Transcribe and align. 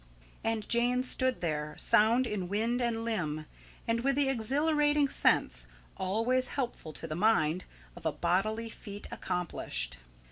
And 0.43 0.67
Jane 0.67 1.03
stood 1.03 1.41
there, 1.41 1.75
sound 1.77 2.25
in 2.25 2.47
wind 2.49 2.81
and 2.81 3.05
limb, 3.05 3.45
and 3.87 3.99
with 3.99 4.15
the 4.15 4.29
exhilarating 4.29 5.07
sense, 5.09 5.67
always 5.95 6.47
helpful 6.47 6.91
to 6.93 7.05
the 7.05 7.13
mind, 7.13 7.65
of 7.95 8.07
a 8.07 8.11
bodily 8.11 8.67
feat 8.67 9.07
accomplished. 9.11 9.97